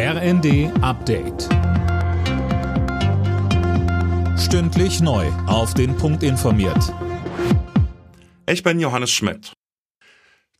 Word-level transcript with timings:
RND 0.00 0.70
Update. 0.80 1.48
Stündlich 4.38 5.00
neu. 5.00 5.26
Auf 5.48 5.74
den 5.74 5.96
Punkt 5.96 6.22
informiert. 6.22 6.94
Ich 8.48 8.62
bin 8.62 8.78
Johannes 8.78 9.10
Schmidt. 9.10 9.54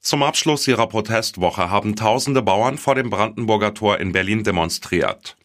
Zum 0.01 0.25
Abschluss 0.25 0.67
ihrer 0.67 0.89
Protestwoche 0.89 1.71
haben 1.71 1.95
tausende 1.95 2.43
Bauern 2.43 2.79
vor 2.79 2.97
dem 2.97 3.11
Brandenburger 3.11 3.75
Tor 3.75 3.99
in 4.01 4.11
Berlin 4.11 4.43
demonstriert. 4.43 5.38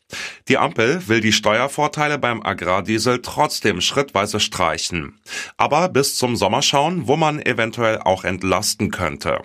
Die 0.47 0.57
Ampel 0.57 1.07
will 1.07 1.21
die 1.21 1.31
Steuervorteile 1.31 2.17
beim 2.17 2.43
Agrardiesel 2.43 3.21
trotzdem 3.21 3.81
schrittweise 3.81 4.39
streichen. 4.39 5.19
Aber 5.57 5.89
bis 5.89 6.15
zum 6.15 6.35
Sommer 6.35 6.61
schauen, 6.61 7.07
wo 7.07 7.15
man 7.15 7.41
eventuell 7.41 7.99
auch 7.99 8.23
entlasten 8.23 8.91
könnte. 8.91 9.41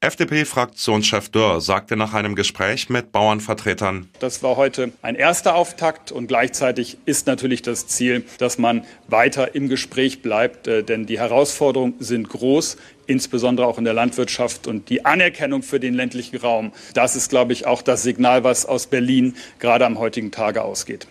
FDP-Fraktionschef 0.00 1.30
Dürr 1.30 1.62
sagte 1.62 1.96
nach 1.96 2.12
einem 2.12 2.34
Gespräch 2.34 2.90
mit 2.90 3.12
Bauernvertretern, 3.12 4.10
Das 4.18 4.42
war 4.42 4.56
heute 4.56 4.92
ein 5.00 5.14
erster 5.14 5.54
Auftakt 5.54 6.12
und 6.12 6.26
gleichzeitig 6.26 6.98
ist 7.06 7.26
natürlich 7.26 7.62
das 7.62 7.86
Ziel, 7.86 8.24
dass 8.38 8.58
man 8.58 8.84
weiter 9.08 9.54
im 9.54 9.68
Gespräch 9.68 10.20
bleibt, 10.20 10.66
äh, 10.66 10.82
denn 10.82 11.06
die 11.06 11.18
Herausforderungen 11.18 11.94
sind 12.00 12.28
groß, 12.28 12.76
insbesondere 13.06 13.66
auch 13.66 13.78
in 13.78 13.84
der 13.84 13.94
Landwirtschaft 13.94 14.66
und 14.66 14.88
die 14.88 15.04
Anerkennung 15.04 15.62
für 15.62 15.80
den 15.80 15.94
ländlichen 15.94 16.36
Raum. 16.36 16.72
Das 16.94 17.16
ist, 17.16 17.30
glaube 17.30 17.52
ich, 17.52 17.66
auch 17.66 17.82
das 17.82 18.02
Signal, 18.02 18.44
was 18.44 18.66
aus 18.66 18.86
Berlin 18.86 19.34
gerade 19.58 19.86
am 19.86 19.98
heutigen 19.98 20.30
Tage 20.30 20.62
ausgeht. 20.62 21.06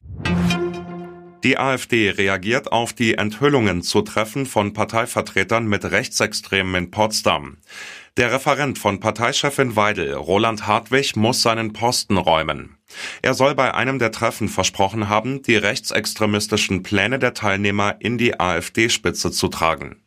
Die 1.44 1.58
AfD 1.58 2.10
reagiert 2.10 2.72
auf 2.72 2.94
die 2.94 3.16
Enthüllungen 3.16 3.82
zu 3.82 4.02
Treffen 4.02 4.46
von 4.46 4.72
Parteivertretern 4.72 5.68
mit 5.68 5.84
Rechtsextremen 5.84 6.76
in 6.76 6.92
Potsdam. 6.92 7.58
Der 8.16 8.32
Referent 8.32 8.80
von 8.80 9.02
Parteichefin 9.02 9.76
Weidel, 9.76 10.14
Roland 10.14 10.68
Hartwig, 10.68 11.18
muss 11.18 11.42
seinen 11.42 11.74
Posten 11.74 12.18
räumen. 12.18 12.78
Er 13.22 13.34
soll 13.34 13.56
bei 13.56 13.74
einem 13.74 14.00
der 14.00 14.12
Treffen 14.12 14.48
versprochen 14.48 15.10
haben, 15.10 15.42
die 15.42 15.58
rechtsextremistischen 15.58 16.82
Pläne 16.84 17.20
der 17.20 17.34
Teilnehmer 17.34 17.96
in 18.00 18.18
die 18.18 18.40
AfD-Spitze 18.40 19.32
zu 19.32 19.50
tragen. 19.50 20.03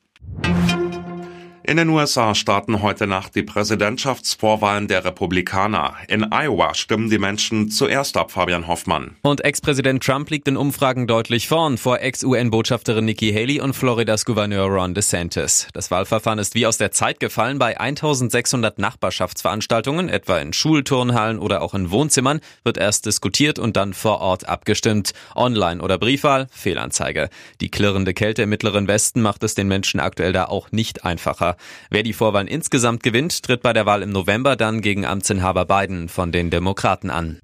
In 1.69 1.79
den 1.79 1.89
USA 1.89 2.37
starten 2.37 2.81
heute 2.81 3.09
Nacht 3.09 3.35
die 3.35 3.43
Präsidentschaftsvorwahlen 3.43 4.87
der 4.87 5.05
Republikaner. 5.05 5.97
In 6.07 6.29
Iowa 6.31 6.75
stimmen 6.75 7.11
die 7.11 7.19
Menschen 7.19 7.73
zuerst 7.73 8.17
ab, 8.17 8.31
Fabian 8.31 8.69
Hoffmann. 8.69 9.17
Und 9.23 9.45
Ex-Präsident 9.45 10.01
Trump 10.01 10.31
liegt 10.31 10.47
in 10.47 10.57
Umfragen 10.57 11.09
deutlich 11.09 11.49
vorn 11.49 11.77
vor 11.77 11.99
Ex-UN-Botschafterin 11.99 13.05
Nikki 13.05 13.33
Haley 13.33 13.61
und 13.61 13.75
Floridas 13.75 14.25
Gouverneur 14.25 14.67
Ron 14.67 14.95
DeSantis. 14.95 15.67
Das 15.73 15.91
Wahlverfahren 15.91 16.39
ist 16.39 16.55
wie 16.55 16.67
aus 16.67 16.79
der 16.79 16.93
Zeit 16.93 17.19
gefallen. 17.19 17.59
Bei 17.59 17.81
1600 17.81 18.79
Nachbarschaftsveranstaltungen, 18.79 20.09
etwa 20.09 20.39
in 20.39 20.53
Schulturnhallen 20.53 21.41
oder 21.41 21.63
auch 21.63 21.75
in 21.75 21.91
Wohnzimmern, 21.91 22.39
wird 22.63 22.79
erst 22.79 23.07
diskutiert 23.07 23.59
und 23.59 23.77
dann 23.77 23.93
vor 23.93 24.21
Ort 24.21 24.49
abgestimmt. 24.49 25.15
Online 25.35 25.83
oder 25.83 25.99
Briefwahl, 25.99 26.47
Fehlanzeige. 26.53 27.29
Die 27.61 27.73
klirrende 27.73 28.15
Kälte 28.15 28.43
im 28.43 28.51
mittleren 28.51 28.87
Westen 28.87 29.21
macht 29.21 29.43
es 29.43 29.57
den 29.57 29.67
Menschen 29.67 29.99
aktuell 29.99 30.33
da 30.33 30.45
auch 30.45 30.71
nicht 30.71 31.05
einfacher. 31.05 31.56
Wer 31.91 32.03
die 32.03 32.13
Vorwahlen 32.13 32.49
insgesamt 32.49 33.03
gewinnt, 33.03 33.43
tritt 33.43 33.63
bei 33.63 33.73
der 33.73 33.87
Wahl 33.87 34.03
im 34.03 34.11
November 34.11 34.57
dann 34.57 34.81
gegen 34.81 35.05
Amtsinhaber 35.05 35.65
Biden 35.65 36.09
von 36.09 36.33
den 36.33 36.51
Demokraten 36.51 37.11
an. 37.11 37.41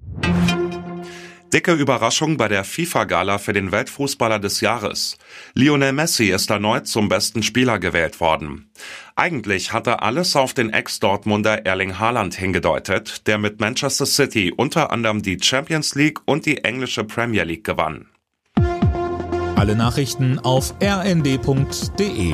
Dicke 1.53 1.73
Überraschung 1.73 2.35
bei 2.37 2.47
der 2.47 2.63
FIFA-Gala 2.63 3.37
für 3.37 3.53
den 3.53 3.71
Weltfußballer 3.71 4.39
des 4.39 4.59
Jahres. 4.61 5.19
Lionel 5.53 5.93
Messi 5.93 6.31
ist 6.31 6.49
erneut 6.49 6.87
zum 6.87 7.09
besten 7.09 7.43
Spieler 7.43 7.77
gewählt 7.77 8.19
worden. 8.19 8.71
Eigentlich 9.15 9.71
hatte 9.71 10.01
alles 10.01 10.35
auf 10.35 10.55
den 10.55 10.71
Ex-Dortmunder 10.71 11.63
Erling 11.63 11.99
Haaland 11.99 12.33
hingedeutet, 12.33 13.27
der 13.27 13.37
mit 13.37 13.59
Manchester 13.59 14.07
City 14.07 14.51
unter 14.51 14.91
anderem 14.91 15.21
die 15.21 15.37
Champions 15.39 15.93
League 15.93 16.21
und 16.25 16.47
die 16.47 16.63
englische 16.63 17.03
Premier 17.03 17.43
League 17.43 17.65
gewann. 17.65 18.07
Alle 19.55 19.75
Nachrichten 19.75 20.39
auf 20.39 20.73
rnd.de 20.81 22.33